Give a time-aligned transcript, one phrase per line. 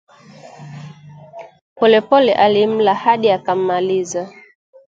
[1.75, 4.29] Polepole alimla hadi akammaliza